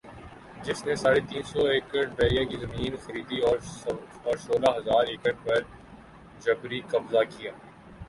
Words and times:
جس 0.65 0.79
نے 0.85 0.95
ساڑھے 1.01 1.21
تین 1.29 1.43
سو 1.43 1.65
ایکڑبحریہ 1.73 2.43
کی 2.49 2.57
زمین 2.57 2.95
خریدی 3.05 3.39
اور 3.41 3.57
سولہ 4.39 4.69
ھزار 4.77 5.03
ایکڑ 5.07 5.33
پر 5.43 5.59
جبری 6.43 6.79
قبضہ 6.91 7.23
کیا 7.33 7.51